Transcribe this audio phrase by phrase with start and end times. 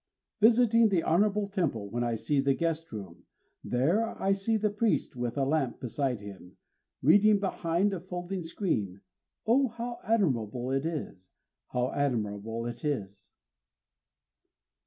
[0.39, 3.27] _Visiting the honorable temple, when I see the guest room,
[3.63, 6.57] There I see the priest, with a lamp beside him,
[7.03, 9.01] Reading behind a folding screen
[9.45, 11.29] oh, how admirable it is!
[11.71, 13.29] _How admirable it is!